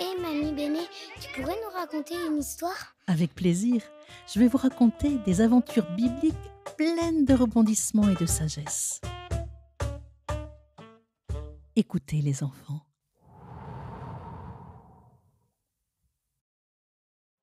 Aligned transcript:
Hé 0.00 0.16
Mamie 0.20 0.52
Béné, 0.52 0.86
tu 1.20 1.28
pourrais 1.32 1.56
nous 1.56 1.76
raconter 1.76 2.14
une 2.26 2.38
histoire? 2.38 2.94
Avec 3.08 3.34
plaisir, 3.34 3.82
je 4.32 4.38
vais 4.38 4.46
vous 4.46 4.58
raconter 4.58 5.18
des 5.18 5.40
aventures 5.40 5.90
bibliques 5.96 6.36
pleines 6.76 7.24
de 7.24 7.34
rebondissements 7.34 8.08
et 8.08 8.14
de 8.14 8.26
sagesse. 8.26 9.00
Écoutez 11.74 12.22
les 12.22 12.44
enfants. 12.44 12.80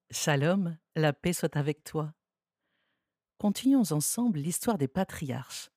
Shalom, 0.09 0.77
la 0.95 1.11
paix 1.11 1.33
soit 1.33 1.57
avec 1.57 1.83
toi. 1.83 2.13
Continuons 3.37 3.91
ensemble 3.91 4.39
l'histoire 4.39 4.77
des 4.77 4.87
patriarches. 4.87 5.71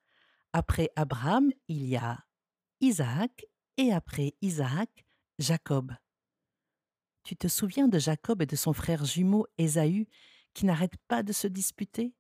Après 0.53 0.91
Abraham, 0.95 1.51
il 1.67 1.87
y 1.87 1.97
a 1.97 2.25
Isaac 2.81 3.47
et 3.77 3.93
après 3.93 4.35
Isaac, 4.43 5.05
Jacob. 5.41 5.93
Tu 7.29 7.37
te 7.37 7.47
souviens 7.47 7.89
de 7.89 7.99
Jacob 7.99 8.41
et 8.41 8.47
de 8.47 8.57
son 8.57 8.73
frère 8.73 9.05
jumeau 9.05 9.47
Ésaü 9.59 10.09
qui 10.55 10.65
n'arrêtent 10.65 10.97
pas 11.09 11.23
de 11.23 11.35
se 11.35 11.47
disputer? 11.47 12.15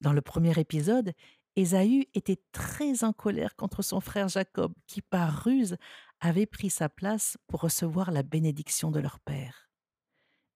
Dans 0.00 0.14
le 0.14 0.22
premier 0.22 0.58
épisode, 0.58 1.12
Ésaü 1.54 2.06
était 2.14 2.42
très 2.50 3.04
en 3.04 3.12
colère 3.12 3.56
contre 3.56 3.82
son 3.82 4.00
frère 4.00 4.28
Jacob 4.28 4.72
qui, 4.86 5.02
par 5.02 5.44
ruse, 5.44 5.76
avait 6.18 6.46
pris 6.46 6.70
sa 6.70 6.88
place 6.88 7.36
pour 7.46 7.60
recevoir 7.60 8.10
la 8.10 8.22
bénédiction 8.22 8.90
de 8.90 9.00
leur 9.00 9.20
père. 9.20 9.68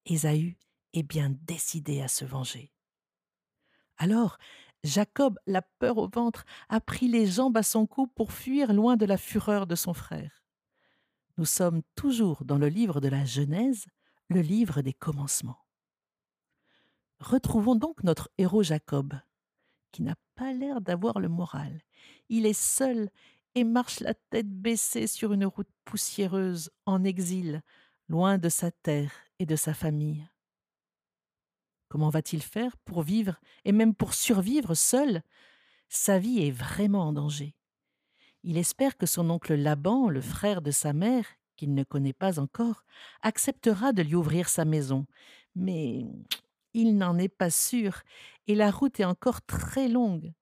Ésaü 0.06 0.56
est 0.94 1.02
bien 1.02 1.28
décidé 1.42 2.00
à 2.00 2.08
se 2.08 2.24
venger. 2.24 2.72
Alors, 3.98 4.38
Jacob, 4.84 5.38
la 5.46 5.60
peur 5.60 5.98
au 5.98 6.08
ventre, 6.08 6.46
a 6.70 6.80
pris 6.80 7.08
les 7.08 7.26
jambes 7.26 7.58
à 7.58 7.62
son 7.62 7.86
cou 7.86 8.06
pour 8.06 8.32
fuir 8.32 8.72
loin 8.72 8.96
de 8.96 9.04
la 9.04 9.18
fureur 9.18 9.66
de 9.66 9.74
son 9.74 9.92
frère. 9.92 10.43
Nous 11.36 11.44
sommes 11.46 11.82
toujours 11.96 12.44
dans 12.44 12.58
le 12.58 12.68
livre 12.68 13.00
de 13.00 13.08
la 13.08 13.24
Genèse, 13.24 13.86
le 14.28 14.40
livre 14.40 14.82
des 14.82 14.92
commencements. 14.92 15.64
Retrouvons 17.18 17.74
donc 17.74 18.04
notre 18.04 18.30
héros 18.38 18.62
Jacob, 18.62 19.14
qui 19.90 20.02
n'a 20.02 20.14
pas 20.36 20.52
l'air 20.52 20.80
d'avoir 20.80 21.18
le 21.18 21.28
moral. 21.28 21.82
Il 22.28 22.46
est 22.46 22.58
seul 22.58 23.10
et 23.56 23.64
marche 23.64 24.00
la 24.00 24.14
tête 24.14 24.48
baissée 24.48 25.08
sur 25.08 25.32
une 25.32 25.46
route 25.46 25.70
poussiéreuse, 25.84 26.70
en 26.86 27.02
exil, 27.02 27.62
loin 28.08 28.38
de 28.38 28.48
sa 28.48 28.70
terre 28.70 29.12
et 29.38 29.46
de 29.46 29.56
sa 29.56 29.74
famille. 29.74 30.28
Comment 31.88 32.10
va-t-il 32.10 32.42
faire 32.42 32.76
pour 32.78 33.02
vivre 33.02 33.40
et 33.64 33.72
même 33.72 33.94
pour 33.94 34.14
survivre 34.14 34.74
seul? 34.74 35.22
Sa 35.88 36.18
vie 36.18 36.46
est 36.46 36.50
vraiment 36.50 37.08
en 37.08 37.12
danger. 37.12 37.56
Il 38.46 38.58
espère 38.58 38.98
que 38.98 39.06
son 39.06 39.30
oncle 39.30 39.54
Laban, 39.54 40.10
le 40.10 40.20
frère 40.20 40.60
de 40.60 40.70
sa 40.70 40.92
mère, 40.92 41.24
qu'il 41.56 41.72
ne 41.72 41.82
connaît 41.82 42.12
pas 42.12 42.38
encore, 42.38 42.84
acceptera 43.22 43.94
de 43.94 44.02
lui 44.02 44.14
ouvrir 44.14 44.50
sa 44.50 44.66
maison. 44.66 45.06
Mais 45.54 46.04
il 46.74 46.98
n'en 46.98 47.16
est 47.16 47.30
pas 47.30 47.48
sûr, 47.48 48.02
et 48.46 48.54
la 48.54 48.70
route 48.70 49.00
est 49.00 49.04
encore 49.04 49.40
très 49.40 49.88
longue. 49.88 50.34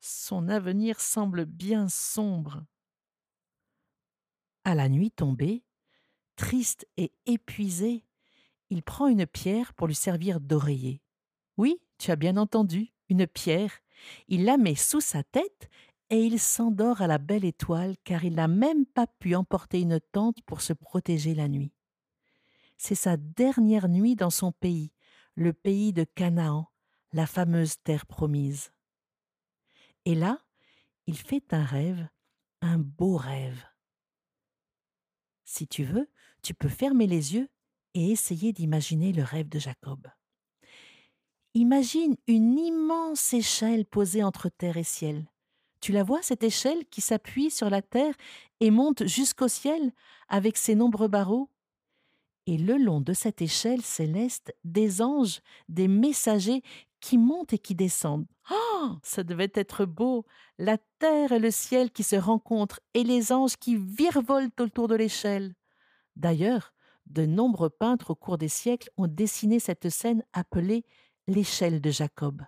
Son 0.00 0.50
avenir 0.50 1.00
semble 1.00 1.46
bien 1.46 1.88
sombre. 1.88 2.62
À 4.64 4.74
la 4.74 4.90
nuit 4.90 5.10
tombée, 5.10 5.64
triste 6.36 6.86
et 6.98 7.10
épuisé, 7.24 8.04
il 8.68 8.82
prend 8.82 9.08
une 9.08 9.26
pierre 9.26 9.72
pour 9.72 9.86
lui 9.86 9.94
servir 9.94 10.40
d'oreiller. 10.40 11.00
Oui, 11.56 11.80
tu 11.96 12.10
as 12.10 12.16
bien 12.16 12.36
entendu, 12.36 12.92
une 13.08 13.26
pierre. 13.26 13.72
Il 14.28 14.44
la 14.44 14.58
met 14.58 14.74
sous 14.74 15.00
sa 15.00 15.22
tête 15.22 15.70
et 16.10 16.24
il 16.24 16.40
s'endort 16.40 17.00
à 17.00 17.06
la 17.06 17.18
belle 17.18 17.44
étoile 17.44 17.96
car 18.04 18.24
il 18.24 18.34
n'a 18.34 18.48
même 18.48 18.84
pas 18.84 19.06
pu 19.06 19.34
emporter 19.34 19.80
une 19.80 20.00
tente 20.12 20.42
pour 20.42 20.60
se 20.60 20.72
protéger 20.72 21.34
la 21.34 21.48
nuit. 21.48 21.72
C'est 22.76 22.96
sa 22.96 23.16
dernière 23.16 23.88
nuit 23.88 24.16
dans 24.16 24.30
son 24.30 24.52
pays, 24.52 24.92
le 25.36 25.52
pays 25.52 25.92
de 25.92 26.04
Canaan, 26.04 26.68
la 27.12 27.26
fameuse 27.26 27.76
terre 27.82 28.06
promise. 28.06 28.72
Et 30.04 30.14
là, 30.14 30.38
il 31.06 31.16
fait 31.16 31.52
un 31.52 31.64
rêve, 31.64 32.08
un 32.60 32.78
beau 32.78 33.16
rêve. 33.16 33.64
Si 35.44 35.66
tu 35.66 35.84
veux, 35.84 36.08
tu 36.42 36.54
peux 36.54 36.68
fermer 36.68 37.06
les 37.06 37.34
yeux 37.34 37.48
et 37.94 38.10
essayer 38.10 38.52
d'imaginer 38.52 39.12
le 39.12 39.22
rêve 39.22 39.48
de 39.48 39.58
Jacob. 39.58 40.08
Imagine 41.54 42.16
une 42.26 42.58
immense 42.58 43.32
échelle 43.32 43.84
posée 43.84 44.22
entre 44.22 44.48
terre 44.48 44.76
et 44.76 44.84
ciel. 44.84 45.26
Tu 45.80 45.92
la 45.92 46.02
vois, 46.02 46.22
cette 46.22 46.42
échelle 46.42 46.84
qui 46.90 47.00
s'appuie 47.00 47.50
sur 47.50 47.70
la 47.70 47.82
terre 47.82 48.14
et 48.60 48.70
monte 48.70 49.06
jusqu'au 49.06 49.48
ciel 49.48 49.92
avec 50.28 50.56
ses 50.56 50.74
nombreux 50.74 51.08
barreaux? 51.08 51.50
Et 52.46 52.58
le 52.58 52.76
long 52.76 53.00
de 53.00 53.12
cette 53.12 53.42
échelle 53.42 53.82
céleste, 53.82 54.54
des 54.64 55.02
anges, 55.02 55.40
des 55.68 55.88
messagers 55.88 56.62
qui 57.00 57.16
montent 57.16 57.54
et 57.54 57.58
qui 57.58 57.74
descendent. 57.74 58.26
Oh, 58.50 58.90
ça 59.02 59.22
devait 59.22 59.52
être 59.54 59.84
beau, 59.86 60.26
la 60.58 60.76
terre 60.98 61.32
et 61.32 61.38
le 61.38 61.50
ciel 61.50 61.90
qui 61.90 62.02
se 62.02 62.16
rencontrent 62.16 62.80
et 62.92 63.04
les 63.04 63.32
anges 63.32 63.56
qui 63.56 63.76
virevoltent 63.76 64.60
autour 64.60 64.88
de 64.88 64.96
l'échelle. 64.96 65.54
D'ailleurs, 66.16 66.74
de 67.06 67.24
nombreux 67.24 67.70
peintres 67.70 68.10
au 68.10 68.14
cours 68.14 68.38
des 68.38 68.48
siècles 68.48 68.90
ont 68.96 69.06
dessiné 69.06 69.58
cette 69.60 69.88
scène 69.88 70.24
appelée 70.32 70.84
l'échelle 71.26 71.80
de 71.80 71.90
Jacob. 71.90 72.42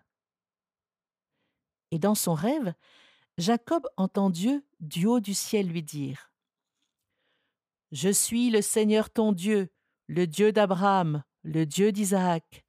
Et 1.90 1.98
dans 1.98 2.14
son 2.14 2.34
rêve, 2.34 2.74
Jacob 3.38 3.88
entend 3.96 4.28
Dieu 4.28 4.62
du 4.80 5.06
haut 5.06 5.20
du 5.20 5.32
ciel 5.32 5.68
lui 5.68 5.82
dire 5.82 6.30
Je 7.90 8.10
suis 8.10 8.50
le 8.50 8.60
Seigneur 8.60 9.08
ton 9.08 9.32
Dieu, 9.32 9.72
le 10.06 10.26
Dieu 10.26 10.52
d'Abraham, 10.52 11.24
le 11.42 11.64
Dieu 11.64 11.92
d'Isaac. 11.92 12.64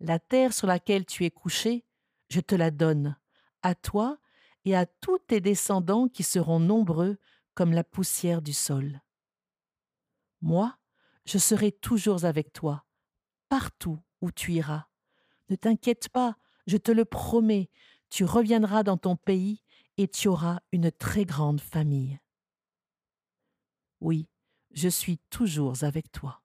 La 0.00 0.18
terre 0.18 0.54
sur 0.54 0.66
laquelle 0.66 1.04
tu 1.04 1.26
es 1.26 1.30
couché, 1.30 1.84
je 2.30 2.40
te 2.40 2.54
la 2.54 2.70
donne, 2.70 3.18
à 3.62 3.74
toi 3.74 4.18
et 4.64 4.74
à 4.74 4.86
tous 4.86 5.18
tes 5.18 5.40
descendants 5.40 6.08
qui 6.08 6.22
seront 6.22 6.60
nombreux 6.60 7.18
comme 7.54 7.72
la 7.72 7.84
poussière 7.84 8.40
du 8.40 8.54
sol. 8.54 9.02
Moi, 10.40 10.78
je 11.26 11.36
serai 11.36 11.70
toujours 11.72 12.24
avec 12.24 12.52
toi, 12.54 12.86
partout 13.50 13.98
où 14.22 14.30
tu 14.30 14.52
iras. 14.52 14.86
Ne 15.50 15.56
t'inquiète 15.56 16.08
pas, 16.08 16.36
je 16.66 16.78
te 16.78 16.92
le 16.92 17.04
promets, 17.04 17.68
tu 18.08 18.24
reviendras 18.24 18.84
dans 18.84 18.96
ton 18.96 19.16
pays 19.16 19.62
et 19.98 20.08
tu 20.08 20.28
auras 20.28 20.60
une 20.72 20.90
très 20.92 21.24
grande 21.24 21.60
famille. 21.60 22.18
Oui, 24.00 24.28
je 24.70 24.88
suis 24.88 25.18
toujours 25.28 25.82
avec 25.82 26.10
toi. 26.12 26.40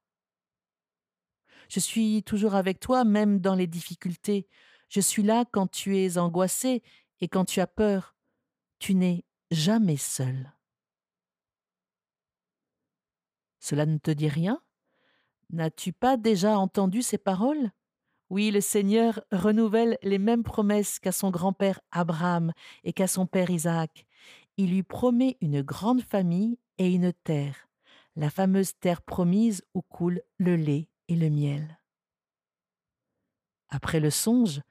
Je 1.69 1.80
suis 1.80 2.24
toujours 2.24 2.56
avec 2.56 2.80
toi 2.80 3.03
même 3.06 3.40
dans 3.40 3.56
les 3.56 3.68
difficultés. 3.68 4.47
Je 4.90 5.00
suis 5.00 5.24
là 5.24 5.46
quand 5.46 5.68
tu 5.68 5.97
es 5.97 6.18
angoissé 6.18 6.84
et 7.22 7.28
quand 7.28 7.46
tu 7.46 7.62
as 7.62 7.68
peur. 7.68 8.16
Tu 8.80 8.96
n'es 8.96 9.24
jamais 9.52 9.97
seul. 9.97 10.52
Cela 13.59 13.86
ne 13.86 13.97
te 13.97 14.12
dit 14.12 14.28
rien? 14.28 14.62
N'as-tu 15.52 15.94
pas 15.94 16.18
déjà 16.18 16.58
entendu 16.58 17.03
ces 17.03 17.19
paroles? 17.19 17.72
Oui, 18.33 18.49
le 18.49 18.61
Seigneur 18.61 19.23
renouvelle 19.31 19.99
les 20.01 20.17
mêmes 20.17 20.41
promesses 20.41 20.97
qu'à 20.97 21.11
son 21.11 21.29
grand-père 21.29 21.79
Abraham 21.91 22.51
et 22.83 22.91
qu'à 22.91 23.05
son 23.05 23.27
père 23.27 23.51
Isaac. 23.51 24.07
Il 24.57 24.71
lui 24.71 24.81
promet 24.81 25.38
une 25.39 25.61
grande 25.61 26.01
famille 26.01 26.57
et 26.79 26.91
une 26.91 27.13
terre, 27.13 27.69
la 28.16 28.31
fameuse 28.31 28.73
terre 28.79 29.03
promise 29.03 29.61
où 29.75 29.83
coule 29.83 30.23
le 30.39 30.55
lait 30.55 30.89
et 31.09 31.16
le 31.16 31.29
miel. 31.29 31.79
Après 33.69 33.99
le 33.99 34.09
songe, 34.09 34.61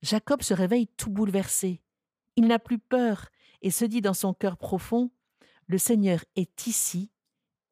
Jacob 0.00 0.40
se 0.40 0.54
réveille 0.54 0.86
tout 0.86 1.10
bouleversé. 1.10 1.82
Il 2.36 2.46
n'a 2.46 2.58
plus 2.58 2.78
peur 2.78 3.28
et 3.60 3.70
se 3.70 3.84
dit 3.84 4.00
dans 4.00 4.14
son 4.14 4.32
cœur 4.32 4.56
profond 4.56 5.10
Le 5.66 5.76
Seigneur 5.76 6.24
est 6.36 6.66
ici 6.66 7.10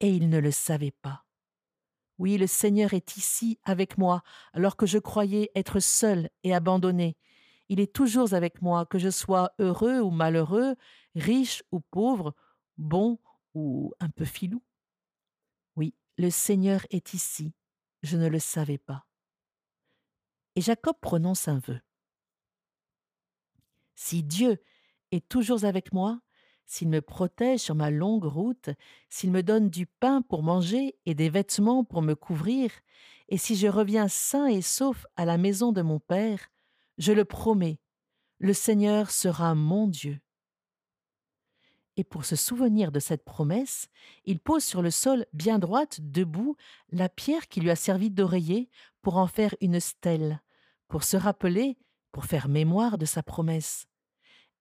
et 0.00 0.10
il 0.10 0.28
ne 0.28 0.40
le 0.40 0.50
savait 0.50 0.94
pas. 1.00 1.24
Oui, 2.22 2.38
le 2.38 2.46
Seigneur 2.46 2.94
est 2.94 3.16
ici 3.16 3.58
avec 3.64 3.98
moi, 3.98 4.22
alors 4.52 4.76
que 4.76 4.86
je 4.86 4.98
croyais 4.98 5.50
être 5.56 5.80
seul 5.80 6.30
et 6.44 6.54
abandonné. 6.54 7.16
Il 7.68 7.80
est 7.80 7.92
toujours 7.92 8.32
avec 8.32 8.62
moi, 8.62 8.86
que 8.86 9.00
je 9.00 9.10
sois 9.10 9.50
heureux 9.58 9.98
ou 9.98 10.12
malheureux, 10.12 10.76
riche 11.16 11.64
ou 11.72 11.80
pauvre, 11.80 12.32
bon 12.78 13.18
ou 13.54 13.92
un 13.98 14.08
peu 14.08 14.24
filou. 14.24 14.62
Oui, 15.74 15.96
le 16.16 16.30
Seigneur 16.30 16.86
est 16.90 17.12
ici, 17.12 17.54
je 18.04 18.16
ne 18.16 18.28
le 18.28 18.38
savais 18.38 18.78
pas. 18.78 19.04
Et 20.54 20.60
Jacob 20.60 20.94
prononce 21.00 21.48
un 21.48 21.58
vœu. 21.58 21.80
Si 23.96 24.22
Dieu 24.22 24.62
est 25.10 25.28
toujours 25.28 25.64
avec 25.64 25.92
moi, 25.92 26.20
s'il 26.66 26.88
me 26.88 27.00
protège 27.00 27.60
sur 27.60 27.74
ma 27.74 27.90
longue 27.90 28.24
route, 28.24 28.70
s'il 29.08 29.30
me 29.30 29.42
donne 29.42 29.68
du 29.68 29.86
pain 29.86 30.22
pour 30.22 30.42
manger 30.42 30.96
et 31.06 31.14
des 31.14 31.28
vêtements 31.28 31.84
pour 31.84 32.02
me 32.02 32.14
couvrir, 32.14 32.70
et 33.28 33.38
si 33.38 33.56
je 33.56 33.66
reviens 33.66 34.08
sain 34.08 34.46
et 34.46 34.62
sauf 34.62 35.06
à 35.16 35.24
la 35.24 35.38
maison 35.38 35.72
de 35.72 35.82
mon 35.82 35.98
Père, 36.00 36.50
je 36.98 37.12
le 37.12 37.24
promets, 37.24 37.78
le 38.38 38.52
Seigneur 38.52 39.10
sera 39.10 39.54
mon 39.54 39.86
Dieu. 39.86 40.20
Et 41.96 42.04
pour 42.04 42.24
se 42.24 42.36
souvenir 42.36 42.90
de 42.90 43.00
cette 43.00 43.24
promesse, 43.24 43.88
il 44.24 44.40
pose 44.40 44.64
sur 44.64 44.80
le 44.80 44.90
sol 44.90 45.26
bien 45.32 45.58
droite, 45.58 45.98
debout, 46.00 46.56
la 46.90 47.08
pierre 47.08 47.48
qui 47.48 47.60
lui 47.60 47.70
a 47.70 47.76
servi 47.76 48.10
d'oreiller 48.10 48.70
pour 49.02 49.18
en 49.18 49.26
faire 49.26 49.54
une 49.60 49.78
stèle, 49.78 50.40
pour 50.88 51.04
se 51.04 51.16
rappeler, 51.16 51.76
pour 52.10 52.24
faire 52.24 52.48
mémoire 52.48 52.96
de 52.98 53.04
sa 53.04 53.22
promesse. 53.22 53.86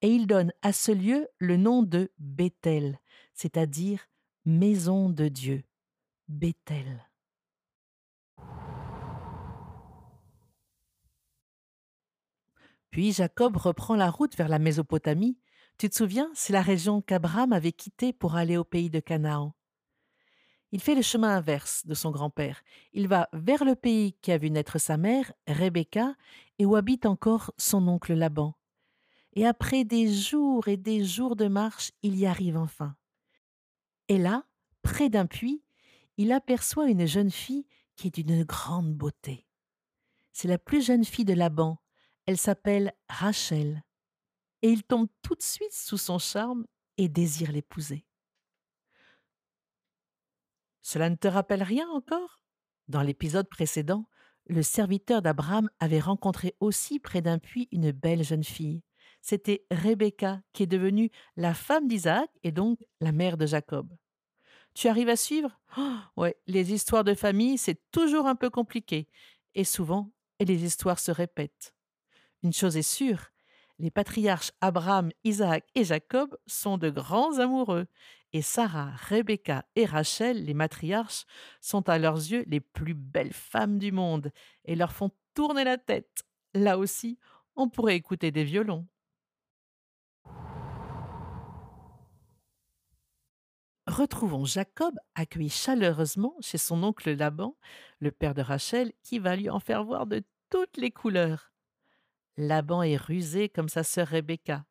Et 0.01 0.09
il 0.09 0.25
donne 0.25 0.51
à 0.62 0.74
ce 0.74 0.92
lieu 0.92 1.27
le 1.38 1.57
nom 1.57 1.83
de 1.83 2.12
Bethel, 2.18 3.00
c'est-à-dire 3.33 4.07
maison 4.45 5.09
de 5.09 5.27
Dieu. 5.27 5.63
Bethel. 6.27 7.07
Puis 12.89 13.13
Jacob 13.13 13.56
reprend 13.57 13.95
la 13.95 14.09
route 14.09 14.36
vers 14.36 14.50
la 14.50 14.59
Mésopotamie. 14.59 15.38
Tu 15.77 15.89
te 15.89 15.95
souviens, 15.95 16.30
c'est 16.33 16.53
la 16.53 16.62
région 16.62 17.01
qu'Abraham 17.01 17.53
avait 17.53 17.71
quittée 17.71 18.12
pour 18.12 18.36
aller 18.36 18.57
au 18.57 18.63
pays 18.63 18.89
de 18.89 19.00
Canaan. 19.00 19.53
Il 20.74 20.81
fait 20.81 20.95
le 20.95 21.01
chemin 21.01 21.36
inverse 21.36 21.86
de 21.86 21.94
son 21.94 22.12
grand-père. 22.12 22.62
Il 22.94 23.07
va 23.07 23.30
vers 23.33 23.65
le 23.65 23.75
pays 23.75 24.13
qui 24.21 24.31
a 24.31 24.38
vu 24.38 24.50
naître 24.50 24.77
sa 24.77 24.98
mère, 24.98 25.33
Rebecca, 25.48 26.15
et 26.59 26.65
où 26.65 26.75
habite 26.75 27.06
encore 27.06 27.51
son 27.57 27.88
oncle 27.88 28.13
Laban. 28.13 28.56
Et 29.33 29.45
après 29.45 29.86
des 29.86 30.13
jours 30.13 30.68
et 30.68 30.78
des 30.78 31.04
jours 31.04 31.36
de 31.36 31.48
marche, 31.48 31.92
il 32.01 32.18
y 32.18 32.25
arrive 32.25 32.57
enfin. 32.57 32.95
Et 34.07 34.18
là, 34.18 34.45
près 34.81 35.10
d'un 35.10 35.25
puits, 35.25 35.63
il 36.18 36.31
aperçoit 36.31 36.89
une 36.89 37.06
jeune 37.06 37.31
fille 37.31 37.66
qui 37.95 38.07
est 38.07 38.12
d'une 38.16 38.44
grande 38.44 38.94
beauté. 38.94 39.48
C'est 40.33 40.48
la 40.48 40.57
plus 40.57 40.86
jeune 40.86 41.06
fille 41.06 41.25
de 41.25 41.33
Laban, 41.33 41.81
elle 42.25 42.38
s'appelle 42.38 42.94
Rachel, 43.10 43.83
et 44.62 44.69
il 44.69 44.83
tombe 44.83 45.07
tout 45.22 45.36
de 45.36 45.42
suite 45.42 45.74
sous 45.74 45.98
son 45.98 46.19
charme 46.19 46.66
et 46.98 47.10
désire 47.10 47.51
l'épouser. 47.51 48.06
Cela 50.81 51.10
ne 51.10 51.16
te 51.16 51.27
rappelle 51.27 51.63
rien 51.63 51.89
encore? 51.89 52.42
Dans 52.88 53.01
l'épisode 53.01 53.48
précédent, 53.48 54.07
le 54.48 54.62
serviteur 54.62 55.22
d'Abraham 55.22 55.69
avait 55.80 56.00
rencontré 56.00 56.56
aussi 56.60 57.00
près 57.00 57.22
d'un 57.22 57.39
puits 57.39 57.69
une 57.72 57.92
belle 57.92 58.24
jeune 58.24 58.44
fille. 58.44 58.84
C'était 59.21 59.65
Rebecca, 59.71 60.41
qui 60.53 60.63
est 60.63 60.68
devenue 60.68 61.12
la 61.38 61.53
femme 61.53 61.88
d'Isaac 61.88 62.29
et 62.44 62.51
donc 62.51 62.79
la 63.00 63.12
mère 63.12 63.38
de 63.38 63.45
Jacob. 63.45 63.94
Tu 64.73 64.88
arrives 64.88 65.09
à 65.09 65.15
suivre? 65.15 65.59
Oh, 65.77 65.97
Ouais, 66.18 66.38
les 66.47 66.73
histoires 66.73 67.03
de 67.03 67.13
famille, 67.13 67.57
c'est 67.57 67.81
toujours 67.91 68.27
un 68.27 68.35
peu 68.35 68.50
compliqué. 68.50 69.07
Et 69.56 69.63
souvent, 69.63 70.12
les 70.39 70.63
histoires 70.63 71.00
se 71.00 71.12
répètent. 71.12 71.73
Une 72.44 72.53
chose 72.53 72.77
est 72.77 72.81
sûre, 72.81 73.27
les 73.79 73.91
patriarches 73.91 74.51
Abraham, 74.62 75.12
Isaac 75.24 75.65
et 75.75 75.83
Jacob 75.83 76.38
sont 76.45 76.77
de 76.77 76.89
grands 76.89 77.39
amoureux, 77.39 77.88
et 78.33 78.41
Sarah, 78.41 78.91
Rebecca 79.09 79.65
et 79.75 79.85
Rachel, 79.85 80.45
les 80.45 80.53
matriarches, 80.53 81.25
sont 81.62 81.89
à 81.89 81.97
leurs 81.97 82.17
yeux 82.17 82.44
les 82.47 82.62
plus 82.62 82.94
belles 82.94 83.33
femmes 83.33 83.79
du 83.79 83.91
monde 83.91 84.31
et 84.65 84.75
leur 84.75 84.94
font 84.94 85.12
tourner 85.33 85.63
la 85.63 85.77
tête. 85.77 86.24
Là 86.53 86.77
aussi, 86.77 87.17
on 87.56 87.69
pourrait 87.69 87.95
écouter 87.95 88.31
des 88.31 88.44
violons. 88.44 88.88
Retrouvons 93.91 94.45
Jacob 94.45 94.97
accueilli 95.15 95.49
chaleureusement 95.49 96.38
chez 96.39 96.57
son 96.57 96.81
oncle 96.81 97.11
Laban, 97.11 97.57
le 97.99 98.09
père 98.09 98.33
de 98.33 98.41
Rachel, 98.41 98.93
qui 99.03 99.19
va 99.19 99.35
lui 99.35 99.49
en 99.49 99.59
faire 99.59 99.83
voir 99.83 100.07
de 100.07 100.23
toutes 100.49 100.77
les 100.77 100.91
couleurs. 100.91 101.51
Laban 102.38 102.83
est 102.83 102.95
rusé 102.95 103.49
comme 103.49 103.67
sa 103.67 103.83
sœur 103.83 104.07
Rebecca. 104.07 104.65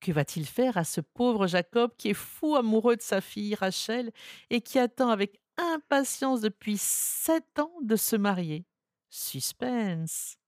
Que 0.00 0.10
va-t-il 0.10 0.46
faire 0.46 0.78
à 0.78 0.84
ce 0.84 1.02
pauvre 1.02 1.46
Jacob 1.46 1.90
qui 1.98 2.08
est 2.08 2.14
fou 2.14 2.56
amoureux 2.56 2.96
de 2.96 3.02
sa 3.02 3.20
fille 3.20 3.54
Rachel 3.54 4.10
et 4.48 4.62
qui 4.62 4.78
attend 4.78 5.10
avec 5.10 5.38
impatience 5.58 6.40
depuis 6.40 6.78
sept 6.78 7.58
ans 7.58 7.76
de 7.82 7.96
se 7.96 8.16
marier? 8.16 8.64
Suspense. 9.10 10.38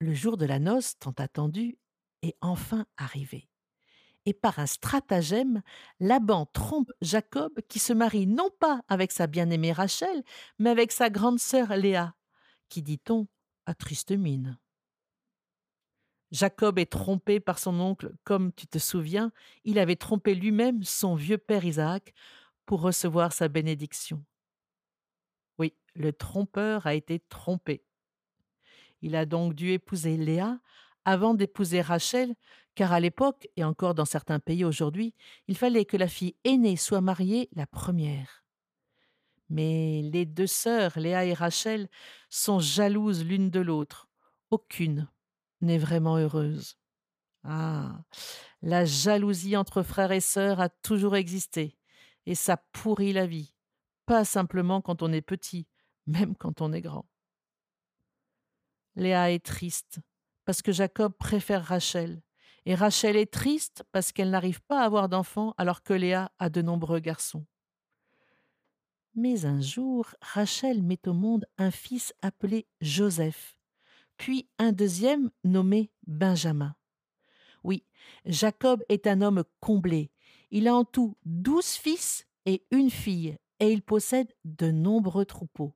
Le 0.00 0.14
jour 0.14 0.38
de 0.38 0.46
la 0.46 0.58
noce 0.58 0.98
tant 0.98 1.14
attendu 1.18 1.76
est 2.22 2.38
enfin 2.40 2.86
arrivé. 2.96 3.46
Et 4.26 4.32
par 4.32 4.58
un 4.58 4.66
stratagème, 4.66 5.62
Laban 6.00 6.46
trompe 6.46 6.90
Jacob 7.02 7.60
qui 7.68 7.78
se 7.78 7.92
marie 7.92 8.26
non 8.26 8.48
pas 8.58 8.82
avec 8.88 9.12
sa 9.12 9.26
bien-aimée 9.26 9.72
Rachel, 9.72 10.22
mais 10.58 10.70
avec 10.70 10.92
sa 10.92 11.10
grande 11.10 11.38
sœur 11.38 11.76
Léa, 11.76 12.14
qui, 12.68 12.82
dit-on, 12.82 13.28
a 13.66 13.74
triste 13.74 14.12
mine. 14.12 14.58
Jacob 16.30 16.78
est 16.78 16.90
trompé 16.90 17.38
par 17.38 17.58
son 17.58 17.78
oncle, 17.78 18.12
comme 18.24 18.52
tu 18.52 18.66
te 18.66 18.78
souviens, 18.78 19.30
il 19.64 19.78
avait 19.78 19.96
trompé 19.96 20.34
lui-même 20.34 20.82
son 20.82 21.14
vieux 21.14 21.38
père 21.38 21.64
Isaac 21.64 22.12
pour 22.66 22.80
recevoir 22.80 23.32
sa 23.32 23.48
bénédiction. 23.48 24.24
Oui, 25.58 25.74
le 25.94 26.12
trompeur 26.12 26.86
a 26.86 26.94
été 26.94 27.20
trompé. 27.20 27.84
Il 29.00 29.14
a 29.16 29.26
donc 29.26 29.54
dû 29.54 29.70
épouser 29.70 30.16
Léa 30.16 30.58
avant 31.04 31.34
d'épouser 31.34 31.82
Rachel, 31.82 32.34
car 32.74 32.92
à 32.92 33.00
l'époque, 33.00 33.48
et 33.56 33.64
encore 33.64 33.94
dans 33.94 34.04
certains 34.04 34.40
pays 34.40 34.64
aujourd'hui, 34.64 35.14
il 35.48 35.56
fallait 35.56 35.84
que 35.84 35.96
la 35.96 36.08
fille 36.08 36.36
aînée 36.44 36.76
soit 36.76 37.00
mariée 37.00 37.48
la 37.54 37.66
première. 37.66 38.44
Mais 39.50 40.02
les 40.02 40.24
deux 40.26 40.46
sœurs, 40.46 40.98
Léa 40.98 41.24
et 41.24 41.34
Rachel, 41.34 41.88
sont 42.30 42.58
jalouses 42.58 43.24
l'une 43.24 43.50
de 43.50 43.60
l'autre. 43.60 44.08
Aucune 44.50 45.08
n'est 45.60 45.78
vraiment 45.78 46.16
heureuse. 46.16 46.76
Ah, 47.44 48.00
la 48.62 48.84
jalousie 48.84 49.56
entre 49.56 49.82
frères 49.82 50.12
et 50.12 50.20
sœurs 50.20 50.60
a 50.60 50.68
toujours 50.68 51.16
existé, 51.16 51.76
et 52.26 52.34
ça 52.34 52.56
pourrit 52.72 53.12
la 53.12 53.26
vie, 53.26 53.54
pas 54.06 54.24
simplement 54.24 54.80
quand 54.80 55.02
on 55.02 55.12
est 55.12 55.20
petit, 55.20 55.66
même 56.06 56.34
quand 56.36 56.60
on 56.62 56.72
est 56.72 56.80
grand. 56.80 57.06
Léa 58.96 59.30
est 59.30 59.44
triste 59.44 60.00
parce 60.44 60.62
que 60.62 60.72
Jacob 60.72 61.12
préfère 61.16 61.64
Rachel, 61.64 62.22
et 62.66 62.74
Rachel 62.74 63.16
est 63.16 63.32
triste 63.32 63.84
parce 63.92 64.12
qu'elle 64.12 64.30
n'arrive 64.30 64.62
pas 64.62 64.80
à 64.80 64.84
avoir 64.84 65.08
d'enfants 65.08 65.54
alors 65.58 65.82
que 65.82 65.92
Léa 65.92 66.32
a 66.38 66.48
de 66.48 66.62
nombreux 66.62 67.00
garçons. 67.00 67.44
Mais 69.14 69.44
un 69.44 69.60
jour, 69.60 70.06
Rachel 70.20 70.82
met 70.82 71.06
au 71.06 71.12
monde 71.12 71.46
un 71.56 71.70
fils 71.70 72.12
appelé 72.20 72.66
Joseph, 72.80 73.56
puis 74.16 74.48
un 74.58 74.72
deuxième 74.72 75.30
nommé 75.44 75.90
Benjamin. 76.06 76.74
Oui, 77.62 77.84
Jacob 78.26 78.82
est 78.88 79.06
un 79.06 79.22
homme 79.22 79.44
comblé. 79.60 80.10
Il 80.50 80.66
a 80.68 80.74
en 80.74 80.84
tout 80.84 81.16
douze 81.24 81.74
fils 81.74 82.26
et 82.44 82.64
une 82.70 82.90
fille, 82.90 83.38
et 83.60 83.70
il 83.70 83.82
possède 83.82 84.32
de 84.44 84.70
nombreux 84.70 85.24
troupeaux. 85.24 85.74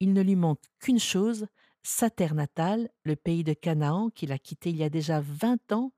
Il 0.00 0.12
ne 0.12 0.22
lui 0.22 0.36
manque 0.36 0.62
qu'une 0.80 0.98
chose, 0.98 1.46
sa 1.82 2.10
terre 2.10 2.34
natale, 2.34 2.90
le 3.04 3.14
pays 3.14 3.44
de 3.44 3.52
Canaan 3.52 4.10
qu'il 4.10 4.32
a 4.32 4.38
quitté 4.38 4.70
il 4.70 4.76
y 4.76 4.82
a 4.82 4.90
déjà 4.90 5.20
vingt 5.20 5.70
ans. 5.72 5.92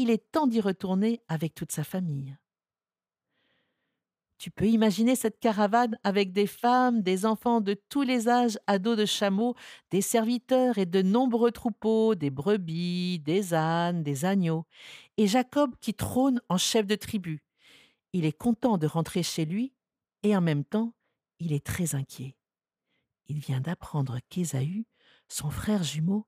Il 0.00 0.10
est 0.10 0.30
temps 0.30 0.46
d'y 0.46 0.60
retourner 0.60 1.20
avec 1.26 1.56
toute 1.56 1.72
sa 1.72 1.82
famille. 1.82 2.38
Tu 4.38 4.52
peux 4.52 4.68
imaginer 4.68 5.16
cette 5.16 5.40
caravane 5.40 5.98
avec 6.04 6.32
des 6.32 6.46
femmes, 6.46 7.02
des 7.02 7.26
enfants 7.26 7.60
de 7.60 7.74
tous 7.88 8.02
les 8.02 8.28
âges 8.28 8.60
à 8.68 8.78
dos 8.78 8.94
de 8.94 9.04
chameaux, 9.04 9.56
des 9.90 10.00
serviteurs 10.00 10.78
et 10.78 10.86
de 10.86 11.02
nombreux 11.02 11.50
troupeaux, 11.50 12.14
des 12.14 12.30
brebis, 12.30 13.18
des 13.18 13.54
ânes, 13.54 14.04
des 14.04 14.24
agneaux, 14.24 14.66
et 15.16 15.26
Jacob 15.26 15.74
qui 15.80 15.94
trône 15.94 16.40
en 16.48 16.58
chef 16.58 16.86
de 16.86 16.94
tribu. 16.94 17.42
Il 18.12 18.24
est 18.24 18.38
content 18.38 18.78
de 18.78 18.86
rentrer 18.86 19.24
chez 19.24 19.46
lui, 19.46 19.74
et 20.22 20.36
en 20.36 20.40
même 20.40 20.64
temps, 20.64 20.94
il 21.40 21.52
est 21.52 21.66
très 21.66 21.96
inquiet. 21.96 22.36
Il 23.26 23.40
vient 23.40 23.60
d'apprendre 23.60 24.20
qu'Ésaü, 24.28 24.86
son 25.26 25.50
frère 25.50 25.82
jumeau, 25.82 26.24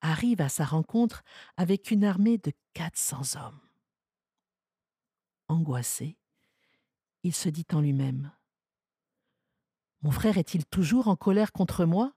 arrive 0.00 0.40
à 0.40 0.48
sa 0.48 0.64
rencontre 0.64 1.22
avec 1.56 1.90
une 1.90 2.04
armée 2.04 2.38
de 2.38 2.52
quatre 2.74 2.98
cents 2.98 3.36
hommes. 3.36 3.60
Angoissé, 5.48 6.16
il 7.22 7.34
se 7.34 7.48
dit 7.48 7.66
en 7.72 7.80
lui-même. 7.80 8.32
Mon 10.02 10.10
frère 10.10 10.38
est-il 10.38 10.64
toujours 10.64 11.08
en 11.08 11.16
colère 11.16 11.52
contre 11.52 11.84
moi? 11.84 12.14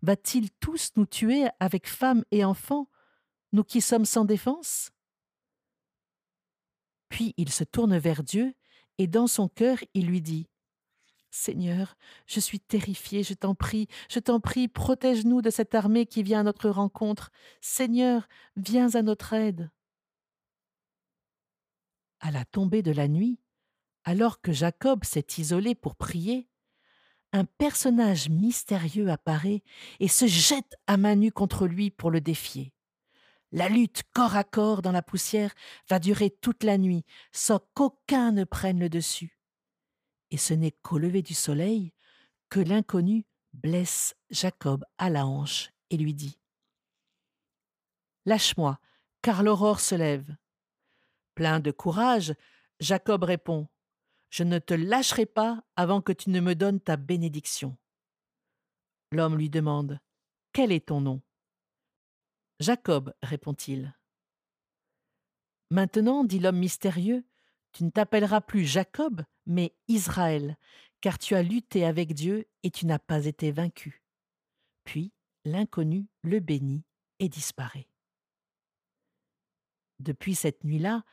Va-t-il 0.00 0.50
tous 0.52 0.92
nous 0.96 1.06
tuer 1.06 1.46
avec 1.60 1.86
femmes 1.86 2.24
et 2.30 2.44
enfants, 2.44 2.88
nous 3.52 3.64
qui 3.64 3.80
sommes 3.80 4.06
sans 4.06 4.24
défense? 4.24 4.90
Puis 7.08 7.34
il 7.36 7.52
se 7.52 7.64
tourne 7.64 7.98
vers 7.98 8.22
Dieu, 8.22 8.54
et 8.98 9.06
dans 9.06 9.26
son 9.26 9.48
cœur 9.48 9.78
il 9.94 10.06
lui 10.06 10.22
dit 10.22 10.48
Seigneur, 11.34 11.96
je 12.26 12.40
suis 12.40 12.60
terrifié, 12.60 13.22
je 13.22 13.32
t'en 13.32 13.54
prie, 13.54 13.88
je 14.10 14.18
t'en 14.18 14.38
prie, 14.38 14.68
protège-nous 14.68 15.40
de 15.40 15.48
cette 15.48 15.74
armée 15.74 16.04
qui 16.04 16.22
vient 16.22 16.40
à 16.40 16.42
notre 16.42 16.68
rencontre. 16.68 17.32
Seigneur, 17.62 18.28
viens 18.56 18.94
à 18.94 19.02
notre 19.02 19.32
aide. 19.32 19.70
À 22.20 22.30
la 22.30 22.44
tombée 22.44 22.82
de 22.82 22.92
la 22.92 23.08
nuit, 23.08 23.40
alors 24.04 24.42
que 24.42 24.52
Jacob 24.52 25.04
s'est 25.04 25.26
isolé 25.38 25.74
pour 25.74 25.96
prier, 25.96 26.50
un 27.32 27.46
personnage 27.46 28.28
mystérieux 28.28 29.08
apparaît 29.08 29.62
et 30.00 30.08
se 30.08 30.26
jette 30.26 30.76
à 30.86 30.98
main 30.98 31.14
nue 31.14 31.32
contre 31.32 31.66
lui 31.66 31.90
pour 31.90 32.10
le 32.10 32.20
défier. 32.20 32.74
La 33.52 33.70
lutte 33.70 34.02
corps 34.12 34.36
à 34.36 34.44
corps 34.44 34.82
dans 34.82 34.92
la 34.92 35.02
poussière 35.02 35.54
va 35.88 35.98
durer 35.98 36.28
toute 36.28 36.62
la 36.62 36.76
nuit 36.76 37.06
sans 37.32 37.58
qu'aucun 37.72 38.32
ne 38.32 38.44
prenne 38.44 38.80
le 38.80 38.90
dessus. 38.90 39.41
Et 40.32 40.38
ce 40.38 40.54
n'est 40.54 40.72
qu'au 40.72 40.96
lever 40.96 41.20
du 41.20 41.34
soleil 41.34 41.92
que 42.48 42.58
l'inconnu 42.58 43.26
blesse 43.52 44.16
Jacob 44.30 44.82
à 44.96 45.10
la 45.10 45.26
hanche 45.26 45.70
et 45.90 45.98
lui 45.98 46.14
dit 46.14 46.38
Lâche-moi, 48.24 48.80
car 49.20 49.42
l'aurore 49.42 49.80
se 49.80 49.94
lève. 49.94 50.34
Plein 51.34 51.60
de 51.60 51.70
courage, 51.70 52.34
Jacob 52.80 53.24
répond 53.24 53.68
Je 54.30 54.42
ne 54.42 54.58
te 54.58 54.72
lâcherai 54.72 55.26
pas 55.26 55.62
avant 55.76 56.00
que 56.00 56.12
tu 56.12 56.30
ne 56.30 56.40
me 56.40 56.54
donnes 56.54 56.80
ta 56.80 56.96
bénédiction. 56.96 57.76
L'homme 59.10 59.36
lui 59.36 59.50
demande 59.50 60.00
Quel 60.54 60.72
est 60.72 60.86
ton 60.86 61.02
nom? 61.02 61.20
Jacob, 62.58 63.12
répond-il. 63.22 63.94
Maintenant, 65.70 66.24
dit 66.24 66.38
l'homme 66.38 66.58
mystérieux, 66.58 67.22
tu 67.72 67.84
ne 67.84 67.90
t'appelleras 67.90 68.40
plus 68.40 68.64
Jacob, 68.64 69.22
mais 69.46 69.74
Israël, 69.88 70.56
car 71.00 71.18
tu 71.18 71.34
as 71.34 71.42
lutté 71.42 71.84
avec 71.84 72.14
Dieu 72.14 72.46
et 72.62 72.70
tu 72.70 72.86
n'as 72.86 72.98
pas 72.98 73.26
été 73.26 73.50
vaincu. 73.50 74.02
Puis 74.84 75.12
l'inconnu 75.44 76.06
le 76.22 76.40
bénit 76.40 76.84
et 77.18 77.28
disparaît. 77.28 77.88
Depuis 79.98 80.34
cette 80.34 80.64
nuit-là, 80.64 81.04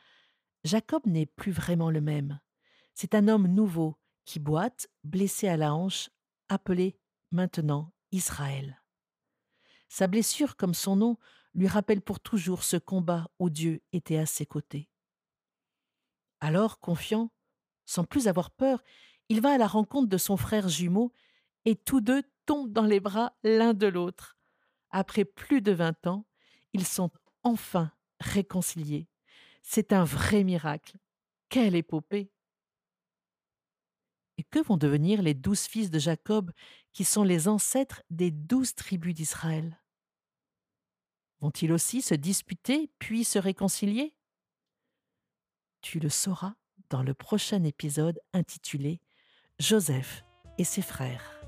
Jacob 0.64 1.06
n'est 1.06 1.26
plus 1.26 1.52
vraiment 1.52 1.90
le 1.90 2.00
même. 2.00 2.40
C'est 2.94 3.14
un 3.14 3.28
homme 3.28 3.46
nouveau 3.46 3.96
qui 4.24 4.38
boite, 4.38 4.88
blessé 5.04 5.48
à 5.48 5.56
la 5.56 5.74
hanche, 5.74 6.10
appelé 6.48 6.98
maintenant 7.30 7.92
Israël. 8.12 8.82
Sa 9.88 10.06
blessure, 10.06 10.56
comme 10.56 10.74
son 10.74 10.96
nom, 10.96 11.16
lui 11.54 11.66
rappelle 11.66 12.02
pour 12.02 12.20
toujours 12.20 12.62
ce 12.62 12.76
combat 12.76 13.30
où 13.38 13.50
Dieu 13.50 13.82
était 13.92 14.18
à 14.18 14.26
ses 14.26 14.46
côtés. 14.46 14.89
Alors, 16.40 16.80
confiant, 16.80 17.32
sans 17.86 18.04
plus 18.04 18.28
avoir 18.28 18.50
peur, 18.50 18.82
il 19.28 19.40
va 19.40 19.52
à 19.54 19.58
la 19.58 19.66
rencontre 19.66 20.08
de 20.08 20.18
son 20.18 20.36
frère 20.36 20.68
jumeau 20.68 21.12
et 21.64 21.76
tous 21.76 22.00
deux 22.00 22.22
tombent 22.46 22.72
dans 22.72 22.84
les 22.86 23.00
bras 23.00 23.34
l'un 23.42 23.74
de 23.74 23.86
l'autre. 23.86 24.38
Après 24.90 25.24
plus 25.24 25.62
de 25.62 25.72
vingt 25.72 26.06
ans, 26.06 26.26
ils 26.72 26.86
sont 26.86 27.10
enfin 27.42 27.92
réconciliés. 28.20 29.08
C'est 29.62 29.92
un 29.92 30.04
vrai 30.04 30.44
miracle. 30.44 30.96
Quelle 31.48 31.76
épopée 31.76 32.32
Et 34.38 34.42
que 34.42 34.58
vont 34.58 34.76
devenir 34.76 35.22
les 35.22 35.34
douze 35.34 35.66
fils 35.66 35.88
de 35.88 36.00
Jacob 36.00 36.50
qui 36.92 37.04
sont 37.04 37.22
les 37.22 37.46
ancêtres 37.46 38.02
des 38.10 38.32
douze 38.32 38.74
tribus 38.74 39.14
d'Israël? 39.14 39.80
Vont-ils 41.40 41.72
aussi 41.72 42.00
se 42.02 42.14
disputer 42.14 42.90
puis 42.98 43.24
se 43.24 43.38
réconcilier? 43.38 44.14
Tu 45.82 45.98
le 45.98 46.08
sauras 46.08 46.52
dans 46.90 47.02
le 47.02 47.14
prochain 47.14 47.64
épisode 47.64 48.20
intitulé 48.32 49.00
Joseph 49.58 50.24
et 50.58 50.64
ses 50.64 50.82
frères. 50.82 51.40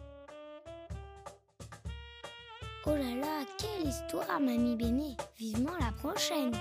Oh 2.87 2.91
là 2.91 3.15
là, 3.15 3.45
quelle 3.59 3.89
histoire, 3.89 4.41
mamie 4.41 4.77
Béné 4.77 5.17
Vivement 5.37 5.77
la 5.79 5.93
prochaine 5.93 6.53